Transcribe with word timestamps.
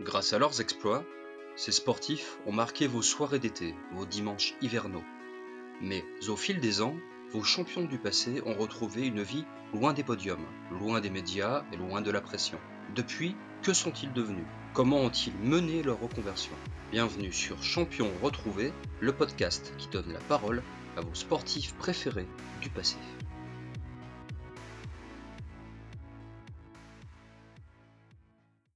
Grâce 0.00 0.32
à 0.32 0.38
leurs 0.38 0.60
exploits, 0.60 1.04
ces 1.56 1.72
sportifs 1.72 2.38
ont 2.46 2.52
marqué 2.52 2.86
vos 2.86 3.02
soirées 3.02 3.40
d'été, 3.40 3.74
vos 3.92 4.06
dimanches 4.06 4.54
hivernaux. 4.62 5.02
Mais 5.80 6.04
au 6.28 6.36
fil 6.36 6.60
des 6.60 6.82
ans, 6.82 6.94
vos 7.32 7.42
champions 7.42 7.84
du 7.84 7.98
passé 7.98 8.40
ont 8.46 8.54
retrouvé 8.54 9.04
une 9.04 9.22
vie 9.22 9.44
loin 9.74 9.92
des 9.92 10.04
podiums, 10.04 10.46
loin 10.70 11.00
des 11.00 11.10
médias 11.10 11.64
et 11.72 11.76
loin 11.76 12.00
de 12.00 12.12
la 12.12 12.20
pression. 12.20 12.58
Depuis, 12.94 13.34
que 13.62 13.72
sont-ils 13.72 14.12
devenus? 14.12 14.46
Comment 14.72 15.00
ont-ils 15.00 15.34
mené 15.34 15.82
leur 15.82 15.98
reconversion? 15.98 16.54
Bienvenue 16.92 17.32
sur 17.32 17.60
Champions 17.60 18.12
Retrouvés, 18.22 18.72
le 19.00 19.12
podcast 19.12 19.74
qui 19.78 19.88
donne 19.88 20.12
la 20.12 20.20
parole 20.20 20.62
à 20.96 21.00
vos 21.00 21.14
sportifs 21.14 21.74
préférés 21.74 22.28
du 22.62 22.70
passé. 22.70 22.96